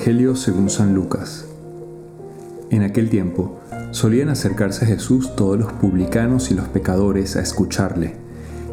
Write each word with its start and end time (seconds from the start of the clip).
Evangelio 0.00 0.34
según 0.34 0.70
San 0.70 0.94
Lucas. 0.94 1.44
En 2.70 2.80
aquel 2.80 3.10
tiempo 3.10 3.60
solían 3.90 4.30
acercarse 4.30 4.86
a 4.86 4.88
Jesús 4.88 5.36
todos 5.36 5.58
los 5.58 5.74
publicanos 5.74 6.50
y 6.50 6.54
los 6.54 6.68
pecadores 6.68 7.36
a 7.36 7.42
escucharle, 7.42 8.14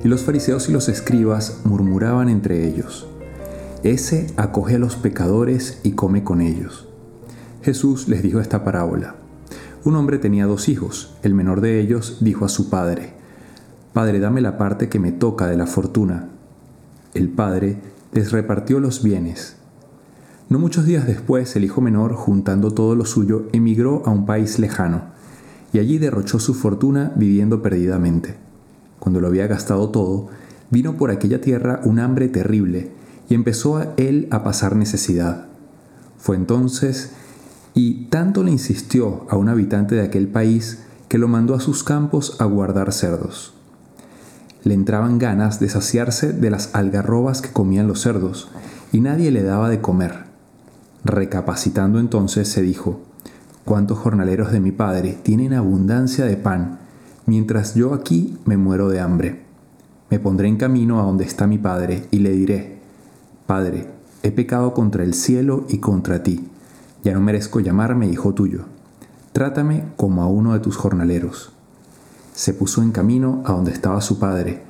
y 0.06 0.08
los 0.08 0.24
fariseos 0.24 0.70
y 0.70 0.72
los 0.72 0.88
escribas 0.88 1.60
murmuraban 1.66 2.30
entre 2.30 2.66
ellos, 2.66 3.10
Ese 3.84 4.28
acoge 4.38 4.76
a 4.76 4.80
los 4.80 4.96
pecadores 4.96 5.82
y 5.84 5.92
come 5.92 6.24
con 6.24 6.40
ellos. 6.40 6.88
Jesús 7.62 8.08
les 8.08 8.24
dijo 8.24 8.40
esta 8.40 8.64
parábola. 8.64 9.16
Un 9.84 9.98
hombre 9.98 10.20
tenía 10.20 10.46
dos 10.46 10.70
hijos, 10.70 11.14
el 11.24 11.34
menor 11.34 11.60
de 11.60 11.82
ellos 11.82 12.20
dijo 12.22 12.46
a 12.46 12.50
su 12.50 12.70
padre, 12.70 13.12
Padre, 13.92 14.22
dame 14.22 14.40
la 14.40 14.58
parte 14.58 14.88
que 14.88 15.00
me 15.00 15.12
toca 15.12 15.48
de 15.48 15.58
la 15.58 15.68
fortuna. 15.68 16.30
El 17.14 17.28
padre 17.28 17.82
les 18.14 18.32
repartió 18.32 18.80
los 18.80 19.04
bienes. 19.04 19.57
No 20.50 20.60
muchos 20.60 20.86
días 20.86 21.06
después, 21.06 21.58
el 21.58 21.66
hijo 21.66 21.82
menor, 21.82 22.14
juntando 22.14 22.72
todo 22.72 22.96
lo 22.96 23.04
suyo, 23.04 23.48
emigró 23.52 24.04
a 24.06 24.12
un 24.12 24.26
país 24.26 24.60
lejano, 24.60 25.02
y 25.74 25.80
allí 25.80 25.98
derrochó 25.98 26.40
su 26.40 26.54
fortuna 26.54 27.12
viviendo 27.18 27.62
perdidamente. 27.62 28.36
Cuando 28.98 29.20
lo 29.20 29.28
había 29.28 29.48
gastado 29.48 29.90
todo, 29.90 30.30
vino 30.72 30.96
por 30.96 31.12
aquella 31.12 31.42
tierra 31.42 31.82
un 31.84 32.00
hambre 32.00 32.30
terrible, 32.30 32.92
y 33.28 33.34
empezó 33.34 33.76
a 33.76 33.94
él 33.98 34.30
a 34.32 34.46
pasar 34.46 34.78
necesidad. 34.78 35.48
Fue 36.18 36.38
entonces, 36.38 37.12
y 37.74 38.06
tanto 38.06 38.42
le 38.42 38.52
insistió 38.52 39.26
a 39.30 39.36
un 39.36 39.50
habitante 39.50 39.96
de 39.96 40.04
aquel 40.04 40.30
país, 40.30 40.80
que 41.10 41.18
lo 41.18 41.28
mandó 41.28 41.56
a 41.56 41.60
sus 41.60 41.84
campos 41.84 42.38
a 42.40 42.46
guardar 42.46 42.94
cerdos. 42.94 43.54
Le 44.64 44.74
entraban 44.74 45.20
ganas 45.20 45.60
de 45.60 45.68
saciarse 45.68 46.32
de 46.32 46.50
las 46.50 46.74
algarrobas 46.74 47.42
que 47.42 47.52
comían 47.52 47.90
los 47.90 48.00
cerdos, 48.00 48.48
y 48.94 49.02
nadie 49.02 49.30
le 49.32 49.44
daba 49.44 49.70
de 49.70 49.82
comer. 49.82 50.27
Recapacitando 51.04 52.00
entonces 52.00 52.48
se 52.48 52.62
dijo, 52.62 53.02
¿cuántos 53.66 54.00
jornaleros 54.00 54.52
de 54.52 54.60
mi 54.60 54.72
padre 54.72 55.18
tienen 55.22 55.54
abundancia 55.54 56.26
de 56.26 56.38
pan, 56.38 56.80
mientras 57.26 57.76
yo 57.76 57.94
aquí 57.94 58.38
me 58.46 58.58
muero 58.58 58.90
de 58.90 59.00
hambre? 59.00 59.44
Me 60.10 60.20
pondré 60.20 60.48
en 60.48 60.58
camino 60.58 61.00
a 61.00 61.04
donde 61.04 61.26
está 61.26 61.48
mi 61.48 61.58
padre 61.58 62.08
y 62.12 62.20
le 62.20 62.32
diré, 62.32 62.80
Padre, 63.46 63.88
he 64.24 64.32
pecado 64.32 64.74
contra 64.74 65.04
el 65.04 65.14
cielo 65.14 65.66
y 65.70 65.78
contra 65.78 66.24
ti, 66.24 66.50
ya 67.04 67.14
no 67.14 67.22
merezco 67.22 67.60
llamarme 67.60 68.10
hijo 68.10 68.34
tuyo. 68.34 68.66
Trátame 69.32 69.84
como 69.96 70.24
a 70.24 70.28
uno 70.28 70.54
de 70.54 70.60
tus 70.60 70.76
jornaleros. 70.76 71.52
Se 72.34 72.54
puso 72.54 72.82
en 72.82 72.92
camino 72.92 73.44
a 73.46 73.54
donde 73.54 73.72
estaba 73.72 74.02
su 74.02 74.20
padre. 74.20 74.64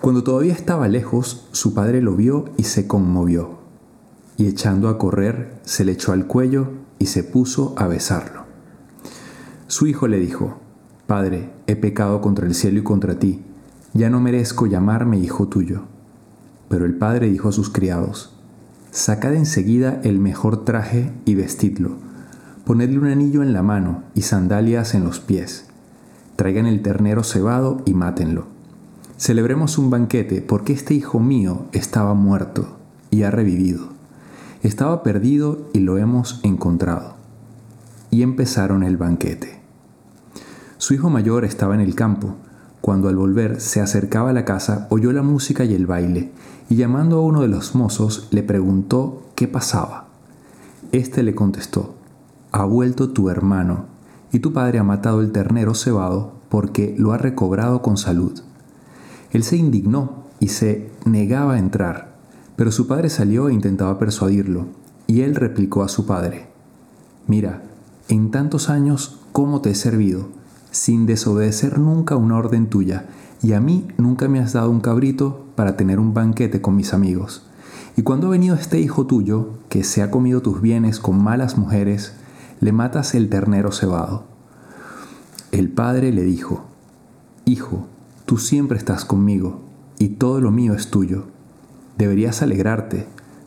Cuando 0.00 0.22
todavía 0.22 0.54
estaba 0.54 0.88
lejos, 0.88 1.48
su 1.52 1.74
padre 1.74 2.00
lo 2.00 2.14
vio 2.14 2.46
y 2.56 2.64
se 2.64 2.86
conmovió 2.86 3.61
y 4.36 4.46
echando 4.46 4.88
a 4.88 4.98
correr 4.98 5.54
se 5.62 5.84
le 5.84 5.92
echó 5.92 6.12
al 6.12 6.26
cuello 6.26 6.70
y 6.98 7.06
se 7.06 7.24
puso 7.24 7.74
a 7.76 7.86
besarlo. 7.86 8.44
Su 9.66 9.86
hijo 9.86 10.06
le 10.08 10.18
dijo, 10.18 10.58
Padre, 11.06 11.50
he 11.66 11.76
pecado 11.76 12.20
contra 12.20 12.46
el 12.46 12.54
cielo 12.54 12.80
y 12.80 12.82
contra 12.82 13.18
ti, 13.18 13.42
ya 13.92 14.10
no 14.10 14.20
merezco 14.20 14.66
llamarme 14.66 15.18
hijo 15.18 15.48
tuyo. 15.48 15.82
Pero 16.68 16.86
el 16.86 16.94
padre 16.94 17.28
dijo 17.28 17.48
a 17.48 17.52
sus 17.52 17.70
criados, 17.70 18.34
Sacad 18.90 19.34
enseguida 19.34 20.00
el 20.04 20.18
mejor 20.18 20.64
traje 20.64 21.12
y 21.24 21.34
vestidlo, 21.34 21.96
ponedle 22.64 22.98
un 22.98 23.06
anillo 23.06 23.42
en 23.42 23.52
la 23.52 23.62
mano 23.62 24.04
y 24.14 24.22
sandalias 24.22 24.94
en 24.94 25.04
los 25.04 25.20
pies, 25.20 25.66
traigan 26.36 26.66
el 26.66 26.82
ternero 26.82 27.24
cebado 27.24 27.82
y 27.84 27.94
mátenlo. 27.94 28.46
Celebremos 29.16 29.78
un 29.78 29.90
banquete 29.90 30.42
porque 30.42 30.72
este 30.72 30.94
hijo 30.94 31.20
mío 31.20 31.66
estaba 31.72 32.14
muerto 32.14 32.78
y 33.10 33.22
ha 33.22 33.30
revivido 33.30 33.91
estaba 34.62 35.02
perdido 35.02 35.68
y 35.72 35.80
lo 35.80 35.98
hemos 35.98 36.40
encontrado. 36.42 37.14
Y 38.10 38.22
empezaron 38.22 38.82
el 38.82 38.96
banquete. 38.96 39.60
Su 40.78 40.94
hijo 40.94 41.10
mayor 41.10 41.44
estaba 41.44 41.74
en 41.74 41.80
el 41.80 41.94
campo. 41.94 42.36
Cuando 42.80 43.08
al 43.08 43.16
volver 43.16 43.60
se 43.60 43.80
acercaba 43.80 44.30
a 44.30 44.32
la 44.32 44.44
casa, 44.44 44.86
oyó 44.90 45.12
la 45.12 45.22
música 45.22 45.64
y 45.64 45.74
el 45.74 45.86
baile, 45.86 46.32
y 46.68 46.76
llamando 46.76 47.18
a 47.18 47.22
uno 47.22 47.42
de 47.42 47.48
los 47.48 47.74
mozos 47.74 48.28
le 48.30 48.42
preguntó 48.42 49.22
qué 49.36 49.46
pasaba. 49.46 50.08
Este 50.90 51.22
le 51.22 51.34
contestó, 51.34 51.94
ha 52.50 52.64
vuelto 52.64 53.10
tu 53.10 53.30
hermano, 53.30 53.86
y 54.32 54.40
tu 54.40 54.52
padre 54.52 54.78
ha 54.78 54.84
matado 54.84 55.20
el 55.20 55.32
ternero 55.32 55.74
cebado 55.74 56.32
porque 56.48 56.94
lo 56.98 57.12
ha 57.12 57.18
recobrado 57.18 57.82
con 57.82 57.96
salud. 57.96 58.40
Él 59.30 59.42
se 59.44 59.56
indignó 59.56 60.24
y 60.40 60.48
se 60.48 60.90
negaba 61.04 61.54
a 61.54 61.58
entrar. 61.58 62.11
Pero 62.62 62.70
su 62.70 62.86
padre 62.86 63.10
salió 63.10 63.48
e 63.48 63.52
intentaba 63.52 63.98
persuadirlo, 63.98 64.66
y 65.08 65.22
él 65.22 65.34
replicó 65.34 65.82
a 65.82 65.88
su 65.88 66.06
padre, 66.06 66.46
Mira, 67.26 67.60
en 68.06 68.30
tantos 68.30 68.70
años, 68.70 69.18
¿cómo 69.32 69.60
te 69.60 69.70
he 69.70 69.74
servido? 69.74 70.28
Sin 70.70 71.04
desobedecer 71.04 71.80
nunca 71.80 72.14
una 72.14 72.38
orden 72.38 72.70
tuya, 72.70 73.06
y 73.42 73.54
a 73.54 73.60
mí 73.60 73.88
nunca 73.98 74.28
me 74.28 74.38
has 74.38 74.52
dado 74.52 74.70
un 74.70 74.78
cabrito 74.78 75.44
para 75.56 75.76
tener 75.76 75.98
un 75.98 76.14
banquete 76.14 76.60
con 76.60 76.76
mis 76.76 76.94
amigos. 76.94 77.42
Y 77.96 78.02
cuando 78.02 78.28
ha 78.28 78.30
venido 78.30 78.54
este 78.54 78.78
hijo 78.78 79.08
tuyo, 79.08 79.54
que 79.68 79.82
se 79.82 80.00
ha 80.00 80.12
comido 80.12 80.40
tus 80.40 80.60
bienes 80.60 81.00
con 81.00 81.20
malas 81.20 81.58
mujeres, 81.58 82.14
le 82.60 82.70
matas 82.70 83.16
el 83.16 83.28
ternero 83.28 83.72
cebado. 83.72 84.22
El 85.50 85.68
padre 85.68 86.12
le 86.12 86.22
dijo, 86.22 86.62
Hijo, 87.44 87.88
tú 88.24 88.38
siempre 88.38 88.78
estás 88.78 89.04
conmigo, 89.04 89.62
y 89.98 90.10
todo 90.10 90.40
lo 90.40 90.52
mío 90.52 90.74
es 90.74 90.92
tuyo 90.92 91.31
Deberías 92.02 92.42
alegrarte, 92.42 93.06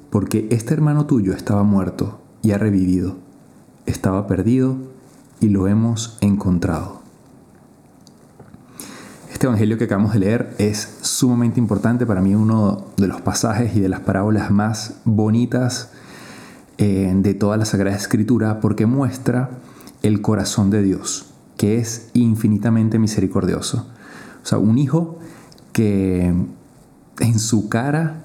porque 0.10 0.48
este 0.50 0.74
hermano 0.74 1.08
tuyo 1.08 1.34
estaba 1.34 1.64
muerto 1.64 2.22
y 2.42 2.54
ha 2.54 2.58
revivido, 2.58 3.18
estaba 3.86 4.28
perdido 4.28 4.78
y 5.42 5.50
lo 5.50 5.68
hemos 5.68 6.18
encontrado. 6.22 7.02
Este 9.30 9.48
Evangelio 9.48 9.78
que 9.78 9.84
acabamos 9.84 10.14
de 10.14 10.20
leer 10.20 10.56
es 10.58 11.00
sumamente 11.02 11.60
importante 11.60 12.06
para 12.06 12.22
mí, 12.22 12.34
uno 12.34 12.86
de 12.96 13.08
los 13.08 13.20
pasajes 13.20 13.76
y 13.76 13.82
de 13.82 13.90
las 13.90 14.00
parábolas 14.00 14.52
más 14.52 15.02
bonitas 15.04 15.90
eh, 16.78 17.12
de 17.14 17.34
toda 17.34 17.58
la 17.58 17.66
Sagrada 17.66 17.98
Escritura, 17.98 18.62
porque 18.62 18.86
muestra 18.86 19.50
el 20.02 20.22
corazón 20.22 20.70
de 20.70 20.82
Dios, 20.82 21.26
que 21.58 21.78
es 21.78 22.10
infinitamente 22.14 23.00
misericordioso. 23.00 23.86
O 24.42 24.46
sea, 24.46 24.60
un 24.60 24.78
hijo 24.78 25.20
que 25.74 26.34
en 27.20 27.40
su 27.40 27.68
cara 27.68 28.25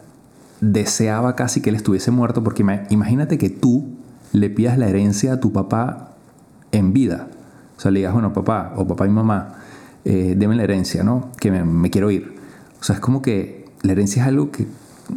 deseaba 0.60 1.37
casi 1.37 1.60
que 1.60 1.71
él 1.71 1.76
estuviese 1.76 2.10
muerto, 2.10 2.44
porque 2.44 2.65
imagínate 2.91 3.38
que 3.38 3.50
tú 3.50 3.88
le 4.32 4.50
pidas 4.50 4.78
la 4.78 4.88
herencia 4.88 5.34
a 5.34 5.41
tu 5.41 5.53
papá 5.53 6.10
en 6.72 6.93
vida. 6.93 7.28
O 7.76 7.81
sea, 7.81 7.91
le 7.91 8.00
digas, 8.00 8.12
bueno, 8.12 8.32
papá 8.32 8.75
o 8.76 8.87
papá 8.87 9.06
y 9.06 9.10
mamá, 9.10 9.54
eh, 10.04 10.34
deme 10.37 10.54
la 10.54 10.65
herencia, 10.65 11.03
¿no? 11.03 11.31
Que 11.38 11.50
me, 11.50 11.91
quiero 11.91 12.10
ir. 12.10 12.37
O 12.81 12.84
sea, 12.84 12.97
es 12.97 13.00
como 13.00 13.22
que 13.22 13.66
la 13.82 13.93
herencia 13.93 14.22
es 14.22 14.28
algo 14.28 14.50
que, 14.50 14.66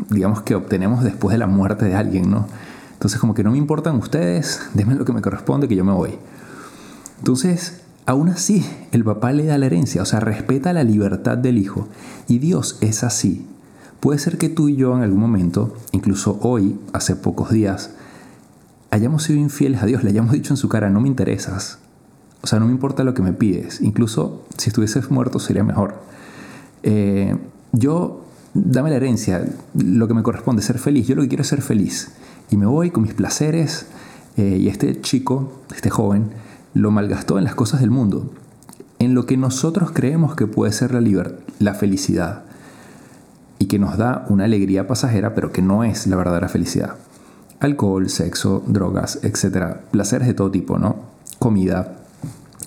digamos, 0.10 0.42
que 0.42 0.56
obtenemos 0.56 1.04
después 1.04 1.34
de 1.34 1.40
la 1.40 1.48
muerte 1.48 1.86
de 1.86 1.96
alguien, 1.96 2.30
¿no? 2.30 2.48
Entonces, 2.94 3.20
como 3.20 3.34
que 3.34 3.44
no 3.44 3.52
me 3.52 3.58
importan 3.58 3.96
ustedes, 3.96 4.62
denme 4.74 4.96
lo 4.96 5.06
que 5.06 5.14
me 5.14 5.22
corresponde, 5.22 5.68
que 5.68 5.76
yo 5.76 5.84
me 5.84 5.94
voy. 5.94 6.18
Entonces, 7.20 7.82
aún 8.06 8.30
así, 8.30 8.66
el 8.92 9.04
papá 9.04 9.34
le 9.34 9.46
da 9.46 9.58
la 9.58 9.66
herencia, 9.66 10.02
o 10.02 10.06
sea, 10.06 10.20
respeta 10.20 10.74
la 10.74 10.84
libertad 10.84 11.38
del 11.38 11.58
hijo. 11.58 11.88
Y 12.28 12.40
Dios 12.40 12.78
es 12.82 13.04
así. 13.04 13.46
Puede 14.04 14.20
ser 14.20 14.38
que 14.38 14.50
tú 14.50 14.68
y 14.68 14.76
yo 14.76 14.94
en 14.98 15.02
algún 15.02 15.22
momento, 15.22 15.78
incluso 15.94 16.38
hoy, 16.42 16.78
hace 16.92 17.16
pocos 17.16 17.52
días, 17.52 17.92
hayamos 18.92 19.24
sido 19.24 19.40
infieles 19.40 19.82
a 19.82 19.86
Dios, 19.86 20.04
le 20.04 20.10
hayamos 20.10 20.34
dicho 20.34 20.52
en 20.52 20.58
su 20.58 20.68
cara, 20.68 20.90
no 20.90 21.00
me 21.00 21.08
interesas. 21.08 21.80
O 22.42 22.48
sea, 22.48 22.60
no 22.60 22.66
me 22.66 22.74
importa 22.74 23.06
lo 23.06 23.14
que 23.14 23.22
me 23.22 23.32
pides. 23.32 23.80
Incluso 23.80 24.46
si 24.58 24.68
estuvieses 24.72 25.10
muerto 25.10 25.40
sería 25.40 25.64
mejor. 25.64 25.96
Eh, 26.84 27.38
yo, 27.72 28.26
dame 28.54 28.90
la 28.90 28.98
herencia, 28.98 29.48
lo 29.74 30.10
que 30.10 30.14
me 30.14 30.22
corresponde, 30.22 30.62
ser 30.64 30.80
feliz. 30.80 31.08
Yo 31.08 31.16
lo 31.16 31.22
que 31.22 31.30
quiero 31.30 31.44
es 31.44 31.48
ser 31.48 31.62
feliz. 31.62 32.12
Y 32.52 32.58
me 32.58 32.66
voy 32.66 32.92
con 32.92 33.04
mis 33.04 33.14
placeres. 33.14 33.86
Eh, 34.36 34.58
y 34.60 34.68
este 34.68 35.00
chico, 35.00 35.62
este 35.74 35.90
joven, 35.90 36.32
lo 36.74 36.92
malgastó 36.92 37.38
en 37.38 37.46
las 37.46 37.56
cosas 37.56 37.80
del 37.80 37.92
mundo. 37.92 38.34
En 39.00 39.14
lo 39.14 39.26
que 39.26 39.38
nosotros 39.38 39.92
creemos 39.94 40.36
que 40.36 40.46
puede 40.46 40.74
ser 40.74 40.94
la, 40.94 41.32
la 41.60 41.74
felicidad 41.74 42.43
y 43.64 43.68
que 43.68 43.80
nos 43.80 43.98
da 43.98 44.26
una 44.28 44.44
alegría 44.44 44.88
pasajera, 44.88 45.34
pero 45.34 45.54
que 45.54 45.62
no 45.62 45.86
es 45.86 46.06
la 46.06 46.18
verdadera 46.18 46.50
felicidad. 46.50 46.96
Alcohol, 47.62 48.10
sexo, 48.10 48.62
drogas, 48.68 49.20
etc. 49.24 49.78
Placeres 49.90 50.28
de 50.28 50.34
todo 50.34 50.52
tipo, 50.52 50.78
¿no? 50.80 50.98
Comida, 51.40 51.96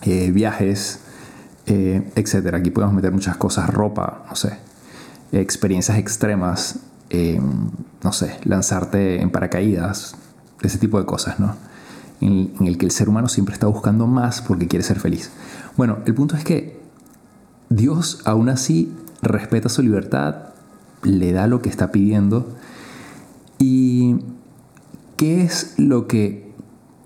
eh, 0.04 0.30
viajes, 0.30 1.00
eh, 1.66 2.10
etc. 2.16 2.54
Aquí 2.54 2.70
podemos 2.70 2.94
meter 2.94 3.12
muchas 3.12 3.36
cosas, 3.36 3.68
ropa, 3.68 4.24
no 4.26 4.36
sé, 4.36 4.56
experiencias 5.32 5.98
extremas, 5.98 6.78
eh, 7.10 7.38
no 8.02 8.12
sé, 8.12 8.38
lanzarte 8.44 9.20
en 9.20 9.28
paracaídas, 9.28 10.16
ese 10.62 10.78
tipo 10.78 10.98
de 10.98 11.04
cosas, 11.04 11.38
¿no? 11.38 11.56
En, 12.22 12.54
en 12.58 12.66
el 12.66 12.78
que 12.78 12.86
el 12.86 12.90
ser 12.90 13.10
humano 13.10 13.28
siempre 13.28 13.52
está 13.52 13.66
buscando 13.66 14.06
más 14.06 14.40
porque 14.40 14.66
quiere 14.66 14.82
ser 14.82 14.98
feliz. 14.98 15.30
Bueno, 15.76 15.98
el 16.06 16.14
punto 16.14 16.36
es 16.36 16.44
que 16.44 16.80
Dios 17.68 18.22
aún 18.24 18.48
así 18.48 18.96
respeta 19.20 19.68
su 19.68 19.82
libertad, 19.82 20.55
le 21.02 21.32
da 21.32 21.46
lo 21.46 21.62
que 21.62 21.68
está 21.68 21.92
pidiendo 21.92 22.56
y 23.58 24.16
¿qué 25.16 25.42
es 25.42 25.74
lo 25.78 26.06
que 26.06 26.52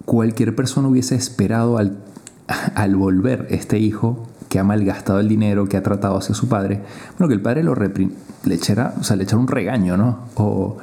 cualquier 0.04 0.56
persona 0.56 0.88
hubiese 0.88 1.14
esperado 1.14 1.78
al, 1.78 1.98
al 2.74 2.96
volver 2.96 3.46
este 3.50 3.78
hijo 3.78 4.26
que 4.48 4.58
ha 4.58 4.64
malgastado 4.64 5.20
el 5.20 5.28
dinero, 5.28 5.68
que 5.68 5.76
ha 5.76 5.82
tratado 5.82 6.16
hacia 6.16 6.34
su 6.34 6.48
padre? 6.48 6.82
Bueno, 7.18 7.28
que 7.28 7.34
el 7.34 7.42
padre 7.42 7.62
lo 7.62 7.74
le 7.74 8.54
echara, 8.54 8.94
o 8.98 9.04
sea, 9.04 9.16
le 9.16 9.24
echara 9.24 9.38
un 9.38 9.48
regaño, 9.48 9.96
¿no? 9.96 10.20
O 10.34 10.78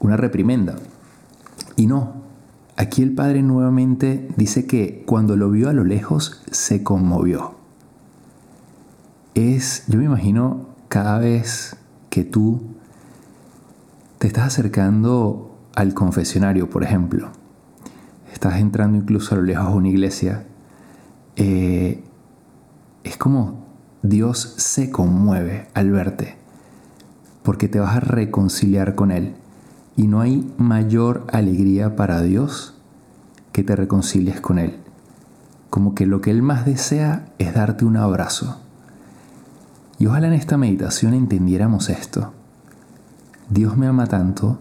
una 0.00 0.16
reprimenda. 0.16 0.76
Y 1.76 1.86
no, 1.86 2.22
aquí 2.76 3.02
el 3.02 3.14
padre 3.14 3.42
nuevamente 3.42 4.28
dice 4.36 4.66
que 4.66 5.02
cuando 5.06 5.36
lo 5.36 5.50
vio 5.50 5.68
a 5.68 5.74
lo 5.74 5.84
lejos 5.84 6.42
se 6.50 6.82
conmovió. 6.82 7.54
Es, 9.34 9.84
yo 9.88 9.98
me 9.98 10.06
imagino, 10.06 10.68
cada 10.88 11.18
vez 11.18 11.76
que 12.16 12.24
tú 12.24 12.62
te 14.16 14.26
estás 14.26 14.46
acercando 14.46 15.54
al 15.74 15.92
confesionario, 15.92 16.70
por 16.70 16.82
ejemplo, 16.82 17.28
estás 18.32 18.58
entrando 18.58 18.96
incluso 18.96 19.34
a 19.34 19.38
lo 19.38 19.44
lejos 19.44 19.66
a 19.66 19.74
una 19.74 19.88
iglesia, 19.88 20.46
eh, 21.36 22.02
es 23.04 23.18
como 23.18 23.66
Dios 24.02 24.54
se 24.56 24.90
conmueve 24.90 25.68
al 25.74 25.90
verte, 25.90 26.36
porque 27.42 27.68
te 27.68 27.80
vas 27.80 27.96
a 27.96 28.00
reconciliar 28.00 28.94
con 28.94 29.10
Él. 29.10 29.34
Y 29.94 30.06
no 30.06 30.22
hay 30.22 30.50
mayor 30.56 31.26
alegría 31.30 31.96
para 31.96 32.22
Dios 32.22 32.78
que 33.52 33.62
te 33.62 33.76
reconcilies 33.76 34.40
con 34.40 34.58
Él. 34.58 34.78
Como 35.68 35.94
que 35.94 36.06
lo 36.06 36.22
que 36.22 36.30
Él 36.30 36.40
más 36.40 36.64
desea 36.64 37.26
es 37.36 37.52
darte 37.52 37.84
un 37.84 37.98
abrazo. 37.98 38.65
Y 39.98 40.06
ojalá 40.06 40.26
en 40.26 40.34
esta 40.34 40.56
meditación 40.56 41.14
entendiéramos 41.14 41.88
esto. 41.88 42.32
Dios 43.48 43.76
me 43.76 43.86
ama 43.86 44.06
tanto, 44.06 44.58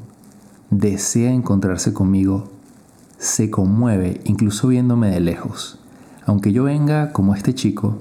desea 0.69 1.31
encontrarse 1.31 1.93
conmigo, 1.93 2.49
se 3.17 3.49
conmueve 3.49 4.21
incluso 4.23 4.69
viéndome 4.69 5.09
de 5.09 5.19
lejos. 5.19 5.79
Aunque 6.25 6.53
yo 6.53 6.63
venga 6.63 7.11
como 7.11 7.35
este 7.35 7.53
chico, 7.53 7.97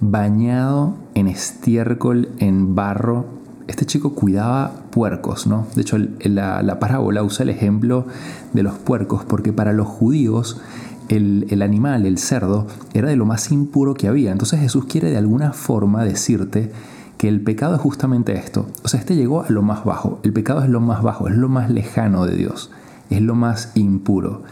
bañado 0.00 0.94
en 1.14 1.28
estiércol, 1.28 2.28
en 2.38 2.74
barro, 2.74 3.26
este 3.66 3.86
chico 3.86 4.14
cuidaba 4.14 4.72
puercos, 4.90 5.46
¿no? 5.46 5.66
De 5.74 5.82
hecho, 5.82 5.96
la, 5.98 6.62
la 6.62 6.78
parábola 6.78 7.22
usa 7.22 7.44
el 7.44 7.50
ejemplo 7.50 8.06
de 8.52 8.62
los 8.62 8.74
puercos 8.74 9.24
porque 9.24 9.52
para 9.52 9.72
los 9.72 9.88
judíos 9.88 10.60
el, 11.08 11.46
el, 11.50 11.62
animal, 11.62 12.06
el 12.06 12.18
cerdo, 12.18 12.66
era 12.94 13.08
de 13.08 13.16
lo 13.16 13.26
más 13.26 13.50
impuro 13.52 13.94
que 13.94 14.08
había. 14.08 14.32
Entonces 14.32 14.60
Jesús 14.60 14.86
quiere 14.86 15.10
de 15.10 15.16
alguna 15.16 15.52
forma 15.52 16.04
decirte 16.04 16.72
que 17.18 17.28
el 17.28 17.40
pecado 17.40 17.74
es 17.74 17.80
justamente 17.80 18.34
esto. 18.34 18.66
O 18.84 18.88
sea, 18.88 19.00
este 19.00 19.16
llegó 19.16 19.42
a 19.42 19.50
lo 19.50 19.62
más 19.62 19.84
bajo. 19.84 20.20
El 20.22 20.32
pecado 20.32 20.62
es 20.62 20.68
lo 20.68 20.80
más 20.80 21.02
bajo, 21.02 21.28
es 21.28 21.36
lo 21.36 21.48
más 21.48 21.70
lejano 21.70 22.26
de 22.26 22.36
Dios, 22.36 22.70
es 23.10 23.22
lo 23.22 23.34
más 23.34 23.72
impuro. 23.74 24.42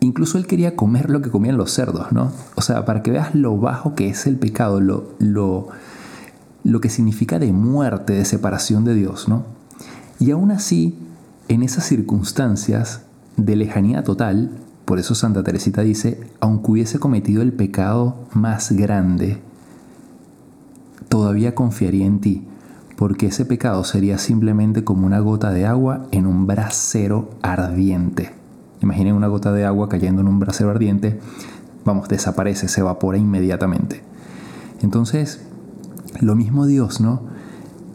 Incluso 0.00 0.38
él 0.38 0.46
quería 0.46 0.76
comer 0.76 1.10
lo 1.10 1.22
que 1.22 1.30
comían 1.30 1.56
los 1.56 1.72
cerdos, 1.72 2.12
¿no? 2.12 2.30
O 2.54 2.62
sea, 2.62 2.84
para 2.84 3.02
que 3.02 3.10
veas 3.10 3.34
lo 3.34 3.56
bajo 3.58 3.94
que 3.94 4.08
es 4.08 4.26
el 4.26 4.36
pecado, 4.36 4.80
lo, 4.80 5.10
lo, 5.18 5.68
lo 6.64 6.80
que 6.80 6.90
significa 6.90 7.38
de 7.38 7.52
muerte, 7.52 8.12
de 8.12 8.24
separación 8.24 8.84
de 8.84 8.94
Dios, 8.94 9.28
¿no? 9.28 9.44
Y 10.18 10.30
aún 10.30 10.50
así, 10.50 10.98
en 11.48 11.62
esas 11.62 11.84
circunstancias 11.84 13.02
de 13.36 13.56
lejanía 13.56 14.02
total, 14.02 14.50
por 14.86 15.00
eso 15.00 15.16
Santa 15.16 15.42
Teresita 15.42 15.82
dice, 15.82 16.20
aunque 16.38 16.70
hubiese 16.70 17.00
cometido 17.00 17.42
el 17.42 17.52
pecado 17.52 18.28
más 18.32 18.70
grande, 18.70 19.40
todavía 21.08 21.56
confiaría 21.56 22.06
en 22.06 22.20
ti, 22.20 22.46
porque 22.96 23.26
ese 23.26 23.44
pecado 23.44 23.82
sería 23.82 24.16
simplemente 24.16 24.84
como 24.84 25.04
una 25.04 25.18
gota 25.18 25.50
de 25.50 25.66
agua 25.66 26.06
en 26.12 26.24
un 26.24 26.46
brasero 26.46 27.30
ardiente. 27.42 28.30
Imaginen 28.80 29.16
una 29.16 29.26
gota 29.26 29.52
de 29.52 29.64
agua 29.64 29.88
cayendo 29.88 30.22
en 30.22 30.28
un 30.28 30.38
brasero 30.38 30.70
ardiente, 30.70 31.18
vamos, 31.84 32.08
desaparece, 32.08 32.68
se 32.68 32.80
evapora 32.80 33.18
inmediatamente. 33.18 34.02
Entonces, 34.82 35.40
lo 36.20 36.36
mismo 36.36 36.64
Dios, 36.64 37.00
¿no? 37.00 37.22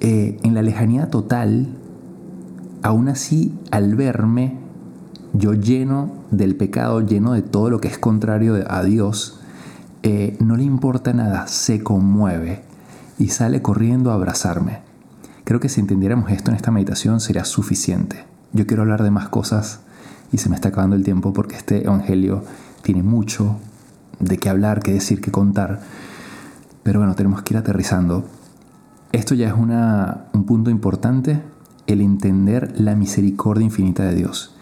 Eh, 0.01 0.39
en 0.43 0.53
la 0.53 0.61
lejanía 0.61 1.09
total, 1.09 1.69
aún 2.83 3.07
así, 3.07 3.57
al 3.71 3.95
verme, 3.95 4.60
yo 5.33 5.53
lleno 5.53 6.11
del 6.31 6.55
pecado, 6.55 7.01
lleno 7.01 7.33
de 7.33 7.41
todo 7.41 7.69
lo 7.69 7.79
que 7.79 7.87
es 7.87 7.97
contrario 7.97 8.57
a 8.67 8.83
Dios, 8.83 9.39
eh, 10.03 10.35
no 10.39 10.55
le 10.55 10.63
importa 10.63 11.13
nada, 11.13 11.47
se 11.47 11.83
conmueve 11.83 12.63
y 13.19 13.29
sale 13.29 13.61
corriendo 13.61 14.11
a 14.11 14.15
abrazarme. 14.15 14.79
Creo 15.43 15.59
que 15.59 15.69
si 15.69 15.79
entendiéramos 15.79 16.31
esto 16.31 16.51
en 16.51 16.57
esta 16.57 16.71
meditación 16.71 17.19
sería 17.19 17.45
suficiente. 17.45 18.25
Yo 18.53 18.65
quiero 18.67 18.83
hablar 18.83 19.03
de 19.03 19.11
más 19.11 19.29
cosas 19.29 19.81
y 20.31 20.37
se 20.37 20.49
me 20.49 20.55
está 20.55 20.69
acabando 20.69 20.95
el 20.95 21.03
tiempo 21.03 21.33
porque 21.33 21.55
este 21.55 21.85
Evangelio 21.85 22.43
tiene 22.81 23.03
mucho 23.03 23.57
de 24.19 24.37
qué 24.37 24.49
hablar, 24.49 24.81
qué 24.81 24.93
decir, 24.93 25.21
qué 25.21 25.31
contar. 25.31 25.81
Pero 26.83 26.99
bueno, 26.99 27.15
tenemos 27.15 27.41
que 27.43 27.53
ir 27.53 27.57
aterrizando. 27.57 28.25
Esto 29.11 29.35
ya 29.35 29.49
es 29.49 29.53
un 29.53 30.45
punto 30.45 30.69
importante, 30.69 31.41
el 31.87 32.01
entender 32.01 32.73
la 32.79 32.95
misericordia 32.95 33.65
infinita 33.65 34.03
de 34.03 34.15
Dios. 34.15 34.55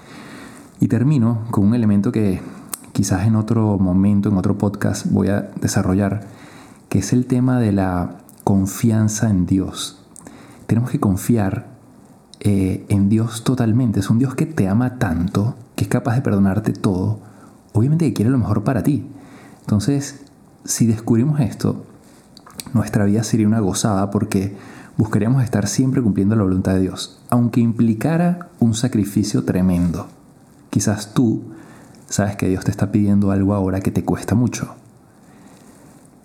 Y 0.79 0.87
termino 0.87 1.45
con 1.51 1.65
un 1.65 1.75
elemento 1.75 2.11
que 2.11 2.41
quizás 2.93 3.27
en 3.27 3.35
otro 3.35 3.77
momento, 3.77 4.29
en 4.29 4.37
otro 4.37 4.57
podcast 4.57 5.05
voy 5.09 5.27
a 5.27 5.51
desarrollar, 5.61 6.27
que 6.87 6.99
es 6.99 7.11
el 7.13 7.25
tema 7.25 7.59
de 7.59 7.71
la 7.71 8.17
confianza 8.43 9.29
en 9.29 9.45
Dios. 9.45 10.01
Tenemos 10.67 10.89
que 10.89 10.99
confiar 10.99 11.67
eh, 12.39 12.85
en 12.89 13.09
Dios 13.09 13.43
totalmente. 13.43 13.99
Es 13.99 14.09
un 14.09 14.19
Dios 14.19 14.35
que 14.35 14.45
te 14.45 14.67
ama 14.67 14.97
tanto, 14.99 15.55
que 15.75 15.83
es 15.83 15.89
capaz 15.89 16.15
de 16.15 16.21
perdonarte 16.21 16.71
todo. 16.71 17.19
Obviamente 17.73 18.05
que 18.05 18.13
quiere 18.13 18.31
lo 18.31 18.37
mejor 18.37 18.63
para 18.63 18.83
ti. 18.83 19.05
Entonces, 19.61 20.25
si 20.63 20.87
descubrimos 20.87 21.41
esto, 21.41 21.85
nuestra 22.73 23.05
vida 23.05 23.23
sería 23.23 23.47
una 23.47 23.59
gozada 23.59 24.11
porque 24.11 24.55
buscaríamos 24.97 25.43
estar 25.43 25.67
siempre 25.67 26.01
cumpliendo 26.01 26.35
la 26.35 26.43
voluntad 26.43 26.73
de 26.73 26.81
Dios, 26.81 27.21
aunque 27.29 27.59
implicara 27.59 28.49
un 28.59 28.73
sacrificio 28.73 29.43
tremendo. 29.43 30.07
Quizás 30.69 31.13
tú 31.13 31.41
sabes 32.07 32.35
que 32.35 32.47
Dios 32.47 32.65
te 32.65 32.71
está 32.71 32.91
pidiendo 32.91 33.31
algo 33.31 33.53
ahora 33.53 33.81
que 33.81 33.91
te 33.91 34.03
cuesta 34.03 34.35
mucho. 34.35 34.75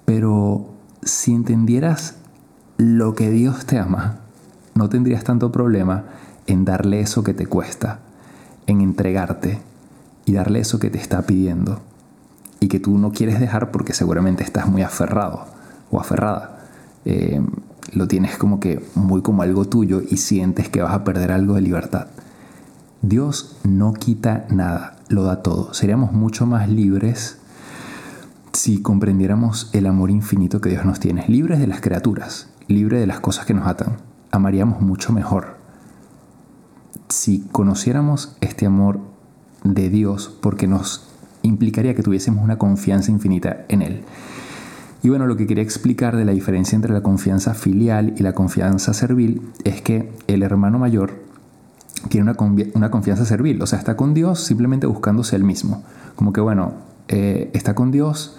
Pero 0.05 0.67
si 1.03 1.33
entendieras 1.33 2.17
lo 2.77 3.15
que 3.15 3.31
Dios 3.31 3.67
te 3.67 3.79
ama, 3.79 4.19
no 4.75 4.89
tendrías 4.89 5.25
tanto 5.25 5.53
problema 5.53 6.05
en 6.47 6.65
darle 6.65 7.01
eso 7.01 7.25
que 7.25 7.35
te 7.35 7.47
cuesta, 7.47 8.01
en 8.67 8.81
entregarte 8.81 9.61
y 10.25 10.33
darle 10.33 10.61
eso 10.61 10.79
que 10.79 10.91
te 10.91 10.99
está 10.99 11.23
pidiendo 11.23 11.81
y 12.61 12.69
que 12.69 12.81
tú 12.81 12.99
no 12.99 13.13
quieres 13.13 13.41
dejar 13.41 13.71
porque 13.71 13.93
seguramente 13.93 14.43
estás 14.43 14.67
muy 14.69 14.83
aferrado 14.83 15.47
o 15.91 16.01
aferrada. 16.01 16.59
Eh, 17.05 17.41
lo 17.93 18.09
tienes 18.09 18.37
como 18.39 18.61
que 18.61 18.85
muy 18.95 19.23
como 19.23 19.43
algo 19.43 19.67
tuyo 19.67 20.03
y 20.09 20.17
sientes 20.17 20.69
que 20.69 20.83
vas 20.83 20.95
a 20.95 21.05
perder 21.05 21.31
algo 21.31 21.55
de 21.55 21.61
libertad. 21.61 22.07
Dios 23.09 23.57
no 23.65 23.93
quita 23.93 24.47
nada, 24.49 24.97
lo 25.09 25.25
da 25.25 25.43
todo. 25.43 25.75
Seríamos 25.75 26.13
mucho 26.13 26.47
más 26.47 26.71
libres 26.71 27.39
si 28.55 28.81
comprendiéramos 28.81 29.69
el 29.75 29.87
amor 29.87 30.11
infinito 30.11 30.63
que 30.63 30.71
Dios 30.71 30.87
nos 30.87 31.01
tiene, 31.01 31.27
libres 31.29 31.59
de 31.59 31.67
las 31.67 31.83
criaturas, 31.83 32.49
libres 32.67 33.01
de 33.01 33.07
las 33.07 33.21
cosas 33.21 33.45
que 33.45 33.53
nos 33.53 33.67
atan, 33.67 33.99
amaríamos 34.31 34.81
mucho 34.81 35.13
mejor. 35.13 35.59
Si 37.11 37.41
conociéramos 37.53 38.37
este 38.41 38.65
amor 38.65 39.01
de 39.65 39.91
Dios, 39.91 40.35
porque 40.41 40.67
nos 40.67 41.07
implicaría 41.43 41.95
que 41.95 42.03
tuviésemos 42.03 42.43
una 42.43 42.57
confianza 42.57 43.11
infinita 43.11 43.67
en 43.69 43.83
Él. 43.83 44.03
Y 45.03 45.11
bueno, 45.11 45.27
lo 45.27 45.37
que 45.37 45.47
quería 45.47 45.63
explicar 45.63 46.17
de 46.17 46.25
la 46.25 46.33
diferencia 46.33 46.75
entre 46.75 46.95
la 46.95 47.03
confianza 47.03 47.53
filial 47.53 48.15
y 48.17 48.23
la 48.23 48.33
confianza 48.33 48.95
servil 48.95 49.43
es 49.65 49.83
que 49.83 50.11
el 50.27 50.43
hermano 50.43 50.79
mayor 50.79 51.24
tiene 52.09 52.31
una, 52.31 52.37
una 52.75 52.91
confianza 52.91 53.25
servil, 53.25 53.61
o 53.63 53.67
sea, 53.67 53.79
está 53.79 53.97
con 53.97 54.15
Dios 54.15 54.41
simplemente 54.41 54.87
buscándose 54.87 55.37
él 55.37 55.45
mismo. 55.45 55.83
Como 56.17 56.33
que 56.33 56.41
bueno, 56.41 56.73
eh, 57.09 57.51
está 57.53 57.75
con 57.75 57.91
Dios 57.91 58.37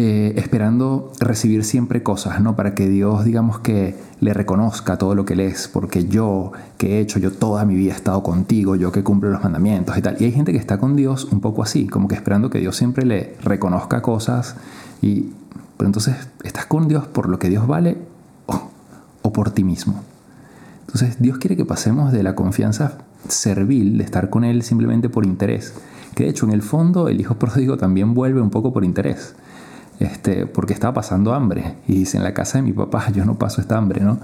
eh, 0.00 0.34
esperando 0.36 1.12
recibir 1.18 1.64
siempre 1.64 2.04
cosas, 2.04 2.40
¿no? 2.40 2.54
Para 2.54 2.74
que 2.76 2.88
Dios, 2.88 3.24
digamos 3.24 3.58
que 3.58 3.96
le 4.20 4.32
reconozca 4.32 4.96
todo 4.96 5.16
lo 5.16 5.24
que 5.24 5.32
Él 5.32 5.40
es, 5.40 5.66
porque 5.66 6.04
yo 6.04 6.52
que 6.76 6.98
he 6.98 7.00
hecho, 7.00 7.18
yo 7.18 7.32
toda 7.32 7.64
mi 7.64 7.74
vida 7.74 7.94
he 7.94 7.96
estado 7.96 8.22
contigo, 8.22 8.76
yo 8.76 8.92
que 8.92 9.02
cumplo 9.02 9.30
los 9.30 9.42
mandamientos 9.42 9.98
y 9.98 10.02
tal. 10.02 10.16
Y 10.20 10.26
hay 10.26 10.32
gente 10.32 10.52
que 10.52 10.58
está 10.58 10.78
con 10.78 10.94
Dios 10.94 11.24
un 11.32 11.40
poco 11.40 11.64
así, 11.64 11.88
como 11.88 12.06
que 12.06 12.14
esperando 12.14 12.48
que 12.48 12.60
Dios 12.60 12.76
siempre 12.76 13.04
le 13.04 13.36
reconozca 13.42 14.00
cosas 14.02 14.54
y... 15.02 15.32
Pero 15.76 15.88
entonces, 15.88 16.16
¿estás 16.42 16.66
con 16.66 16.88
Dios 16.88 17.06
por 17.06 17.28
lo 17.28 17.38
que 17.38 17.48
Dios 17.48 17.66
vale 17.66 17.98
o, 18.46 18.70
o 19.22 19.32
por 19.32 19.50
ti 19.50 19.62
mismo? 19.62 20.02
Entonces, 20.88 21.20
Dios 21.20 21.38
quiere 21.38 21.56
que 21.56 21.64
pasemos 21.64 22.12
de 22.12 22.22
la 22.22 22.34
confianza 22.34 22.98
servil, 23.28 23.98
de 23.98 24.04
estar 24.04 24.30
con 24.30 24.44
Él 24.44 24.62
simplemente 24.62 25.08
por 25.08 25.24
interés, 25.24 25.74
que 26.14 26.24
de 26.24 26.30
hecho 26.30 26.46
en 26.46 26.52
el 26.52 26.62
fondo 26.62 27.08
el 27.08 27.20
hijo 27.20 27.34
pródigo 27.38 27.76
también 27.76 28.14
vuelve 28.14 28.40
un 28.40 28.50
poco 28.50 28.72
por 28.72 28.84
interés 28.84 29.34
este, 30.00 30.46
porque 30.46 30.72
estaba 30.72 30.94
pasando 30.94 31.34
hambre. 31.34 31.76
Y 31.86 31.94
dice, 31.94 32.16
en 32.16 32.24
la 32.24 32.34
casa 32.34 32.58
de 32.58 32.62
mi 32.62 32.72
papá 32.72 33.10
yo 33.10 33.24
no 33.24 33.38
paso 33.38 33.60
esta 33.60 33.76
hambre, 33.76 34.00
¿no? 34.00 34.18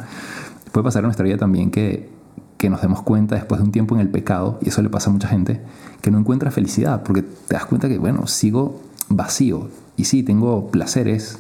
Puede 0.73 0.85
pasar 0.85 1.00
en 1.00 1.06
nuestra 1.06 1.25
vida 1.25 1.37
también 1.37 1.71
que, 1.71 2.11
que 2.59 2.71
nos 2.71 2.80
demos 2.83 3.02
cuenta 3.02 3.37
después 3.37 3.61
de 3.61 3.64
un 3.64 3.73
tiempo 3.73 3.94
en 3.94 4.00
el 4.00 4.09
pecado, 4.09 4.59
y 4.62 4.68
eso 4.68 4.83
le 4.83 4.88
pasa 4.88 5.11
a 5.11 5.12
mucha 5.12 5.28
gente, 5.28 5.61
que 6.00 6.11
no 6.11 6.18
encuentra 6.18 6.50
felicidad, 6.50 7.02
porque 7.02 7.23
te 7.23 7.54
das 7.54 7.66
cuenta 7.66 7.88
que, 7.88 7.99
bueno, 7.99 8.26
sigo 8.26 8.80
vacío. 9.09 9.68
Y 9.97 10.04
sí, 10.04 10.23
tengo 10.23 10.68
placeres, 10.68 11.38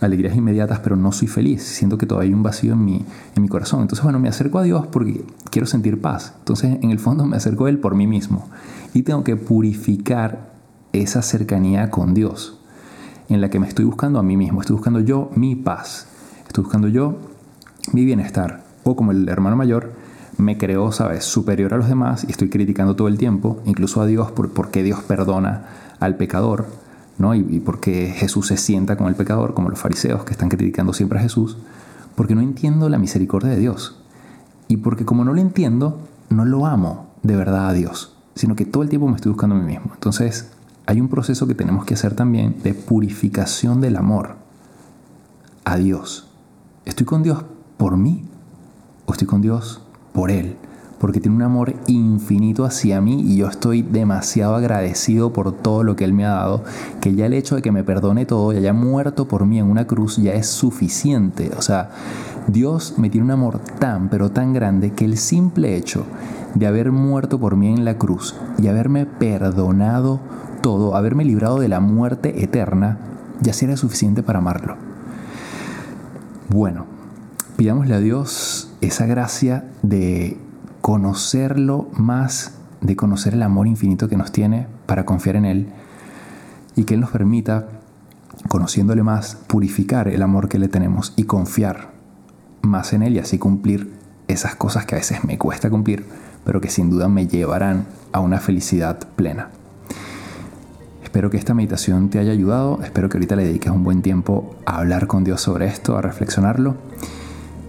alegrías 0.00 0.36
inmediatas, 0.36 0.80
pero 0.80 0.96
no 0.96 1.12
soy 1.12 1.28
feliz. 1.28 1.62
Siento 1.62 1.98
que 1.98 2.06
todavía 2.06 2.28
hay 2.28 2.34
un 2.34 2.42
vacío 2.42 2.72
en 2.74 2.84
mi, 2.84 3.04
en 3.34 3.42
mi 3.42 3.48
corazón. 3.48 3.82
Entonces, 3.82 4.02
bueno, 4.02 4.18
me 4.18 4.28
acerco 4.28 4.58
a 4.58 4.62
Dios 4.62 4.86
porque 4.86 5.24
quiero 5.50 5.66
sentir 5.66 6.00
paz. 6.00 6.34
Entonces, 6.38 6.78
en 6.82 6.90
el 6.90 6.98
fondo 6.98 7.24
me 7.26 7.36
acerco 7.36 7.66
a 7.66 7.70
Él 7.70 7.78
por 7.78 7.94
mí 7.94 8.06
mismo. 8.06 8.48
Y 8.94 9.02
tengo 9.02 9.24
que 9.24 9.36
purificar 9.36 10.52
esa 10.92 11.22
cercanía 11.22 11.90
con 11.90 12.14
Dios, 12.14 12.58
en 13.28 13.40
la 13.40 13.50
que 13.50 13.60
me 13.60 13.68
estoy 13.68 13.84
buscando 13.84 14.18
a 14.18 14.22
mí 14.22 14.36
mismo. 14.36 14.60
Estoy 14.60 14.76
buscando 14.76 15.00
yo 15.00 15.30
mi 15.34 15.56
paz. 15.56 16.06
Estoy 16.46 16.64
buscando 16.64 16.88
yo 16.88 17.18
mi 17.92 18.04
bienestar. 18.04 18.64
O 18.84 18.96
como 18.96 19.12
el 19.12 19.28
hermano 19.28 19.56
mayor, 19.56 19.92
me 20.38 20.56
creo, 20.56 20.92
¿sabes?, 20.92 21.24
superior 21.24 21.74
a 21.74 21.76
los 21.76 21.88
demás 21.88 22.24
y 22.26 22.30
estoy 22.30 22.48
criticando 22.48 22.94
todo 22.94 23.08
el 23.08 23.18
tiempo, 23.18 23.60
incluso 23.64 24.00
a 24.00 24.06
Dios, 24.06 24.30
por, 24.30 24.52
por 24.52 24.70
Dios 24.70 25.00
perdona 25.02 25.66
al 25.98 26.16
pecador 26.16 26.66
¿no? 27.18 27.34
Y, 27.34 27.60
porque 27.60 28.12
Jesús 28.16 28.46
se 28.46 28.56
sienta 28.56 28.96
con 28.96 29.08
el 29.08 29.14
pecador, 29.14 29.54
como 29.54 29.68
los 29.68 29.78
fariseos 29.78 30.24
que 30.24 30.32
están 30.32 30.48
criticando 30.48 30.92
siempre 30.92 31.18
a 31.18 31.22
Jesús, 31.22 31.58
porque 32.14 32.34
no 32.34 32.40
entiendo 32.40 32.88
la 32.88 32.98
misericordia 32.98 33.50
de 33.50 33.58
Dios. 33.58 34.00
Y 34.68 34.78
porque 34.78 35.04
como 35.04 35.24
no 35.24 35.32
lo 35.32 35.40
entiendo, 35.40 36.00
no 36.30 36.44
lo 36.44 36.66
amo 36.66 37.08
de 37.22 37.36
verdad 37.36 37.68
a 37.68 37.72
Dios, 37.72 38.16
sino 38.34 38.54
que 38.54 38.64
todo 38.64 38.82
el 38.82 38.88
tiempo 38.88 39.08
me 39.08 39.16
estoy 39.16 39.32
buscando 39.32 39.56
a 39.56 39.58
mí 39.58 39.66
mismo. 39.66 39.90
Entonces, 39.94 40.50
hay 40.86 41.00
un 41.00 41.08
proceso 41.08 41.46
que 41.46 41.54
tenemos 41.54 41.84
que 41.84 41.94
hacer 41.94 42.14
también 42.14 42.56
de 42.62 42.74
purificación 42.74 43.80
del 43.80 43.96
amor 43.96 44.36
a 45.64 45.76
Dios. 45.76 46.28
¿Estoy 46.84 47.04
con 47.04 47.22
Dios 47.22 47.44
por 47.76 47.96
mí 47.96 48.24
o 49.06 49.12
estoy 49.12 49.26
con 49.26 49.42
Dios 49.42 49.82
por 50.12 50.30
Él? 50.30 50.56
Porque 50.98 51.20
tiene 51.20 51.36
un 51.36 51.42
amor 51.42 51.74
infinito 51.86 52.64
hacia 52.64 53.00
mí 53.00 53.22
y 53.22 53.36
yo 53.36 53.48
estoy 53.48 53.82
demasiado 53.82 54.54
agradecido 54.54 55.32
por 55.32 55.52
todo 55.52 55.84
lo 55.84 55.96
que 55.96 56.04
Él 56.04 56.12
me 56.12 56.24
ha 56.24 56.30
dado, 56.30 56.64
que 57.00 57.14
ya 57.14 57.26
el 57.26 57.34
hecho 57.34 57.56
de 57.56 57.62
que 57.62 57.72
me 57.72 57.84
perdone 57.84 58.26
todo 58.26 58.52
y 58.52 58.56
haya 58.56 58.72
muerto 58.72 59.28
por 59.28 59.46
mí 59.46 59.58
en 59.58 59.70
una 59.70 59.86
cruz 59.86 60.16
ya 60.16 60.32
es 60.32 60.46
suficiente. 60.46 61.50
O 61.56 61.62
sea, 61.62 61.90
Dios 62.48 62.94
me 62.96 63.10
tiene 63.10 63.26
un 63.26 63.30
amor 63.30 63.60
tan, 63.78 64.08
pero 64.08 64.30
tan 64.30 64.52
grande 64.52 64.92
que 64.92 65.04
el 65.04 65.16
simple 65.16 65.76
hecho 65.76 66.04
de 66.54 66.66
haber 66.66 66.92
muerto 66.92 67.38
por 67.38 67.56
mí 67.56 67.68
en 67.68 67.84
la 67.84 67.98
cruz 67.98 68.34
y 68.58 68.66
haberme 68.68 69.06
perdonado 69.06 70.20
todo, 70.62 70.96
haberme 70.96 71.24
librado 71.24 71.60
de 71.60 71.68
la 71.68 71.80
muerte 71.80 72.42
eterna, 72.42 72.98
ya 73.40 73.52
será 73.52 73.76
suficiente 73.76 74.22
para 74.22 74.40
amarlo. 74.40 74.76
Bueno, 76.48 76.86
pidámosle 77.56 77.94
a 77.94 78.00
Dios 78.00 78.72
esa 78.80 79.06
gracia 79.06 79.64
de 79.82 80.38
conocerlo 80.88 81.86
más, 81.92 82.52
de 82.80 82.96
conocer 82.96 83.34
el 83.34 83.42
amor 83.42 83.66
infinito 83.66 84.08
que 84.08 84.16
nos 84.16 84.32
tiene 84.32 84.66
para 84.86 85.04
confiar 85.04 85.36
en 85.36 85.44
Él 85.44 85.68
y 86.76 86.84
que 86.84 86.94
Él 86.94 87.00
nos 87.00 87.10
permita, 87.10 87.68
conociéndole 88.48 89.02
más, 89.02 89.36
purificar 89.48 90.08
el 90.08 90.22
amor 90.22 90.48
que 90.48 90.58
le 90.58 90.66
tenemos 90.66 91.12
y 91.14 91.24
confiar 91.24 91.90
más 92.62 92.94
en 92.94 93.02
Él 93.02 93.16
y 93.16 93.18
así 93.18 93.36
cumplir 93.38 93.92
esas 94.28 94.54
cosas 94.54 94.86
que 94.86 94.94
a 94.94 94.98
veces 94.98 95.24
me 95.24 95.36
cuesta 95.36 95.68
cumplir, 95.68 96.06
pero 96.42 96.62
que 96.62 96.70
sin 96.70 96.88
duda 96.88 97.06
me 97.10 97.26
llevarán 97.26 97.84
a 98.12 98.20
una 98.20 98.40
felicidad 98.40 98.98
plena. 99.14 99.50
Espero 101.04 101.28
que 101.28 101.36
esta 101.36 101.52
meditación 101.52 102.08
te 102.08 102.18
haya 102.18 102.32
ayudado, 102.32 102.80
espero 102.82 103.10
que 103.10 103.18
ahorita 103.18 103.36
le 103.36 103.44
dediques 103.44 103.70
un 103.70 103.84
buen 103.84 104.00
tiempo 104.00 104.56
a 104.64 104.78
hablar 104.78 105.06
con 105.06 105.22
Dios 105.22 105.42
sobre 105.42 105.66
esto, 105.66 105.98
a 105.98 106.00
reflexionarlo 106.00 106.76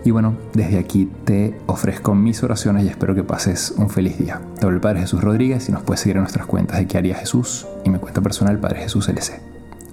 y 0.06 0.12
bueno, 0.12 0.36
desde 0.54 0.80
aquí 0.80 1.10
te 1.26 1.56
ofrezco 1.66 2.16
mis 2.16 2.42
oraciones 2.44 2.86
y 2.86 2.88
espero 2.88 3.16
que 3.16 3.24
pases 3.24 3.74
un 3.78 3.90
feliz 3.90 4.18
día. 4.18 4.42
Te 4.60 4.66
hablo 4.66 4.78
el 4.78 4.82
Padre 4.82 5.02
Jesús 5.02 5.22
Rodríguez 5.22 5.68
y 5.70 5.72
nos 5.72 5.84
puedes 5.84 6.02
seguir 6.02 6.18
en 6.18 6.24
nuestras 6.24 6.46
cuentas 6.46 6.78
de 6.78 6.88
qué 6.88 6.98
haría 6.98 7.16
Jesús 7.16 7.68
y 7.84 7.90
mi 7.90 8.00
cuenta 8.00 8.22
personal 8.22 8.60
Padre 8.60 8.82
Jesús 8.82 9.10
LC. 9.10 9.42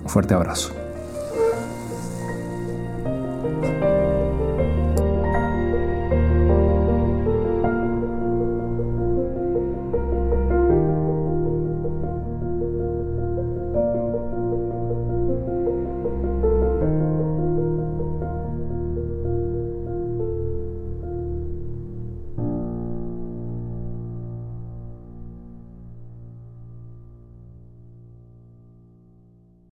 Un 0.03 0.09
fuerte 0.09 0.35
abrazo. 0.35 0.86